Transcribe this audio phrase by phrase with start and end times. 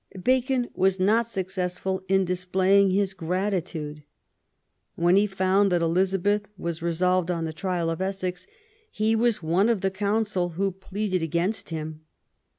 [0.23, 4.01] Bacon was not suc cessful in displaying his gratitude.
[4.95, 8.47] When he found that Elizabeth was resolved on the trial of Essex
[8.89, 12.01] he was one of the counsel who pleaded against him.